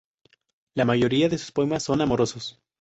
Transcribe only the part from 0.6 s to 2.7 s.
La mayoría de sus poemas son amorosos.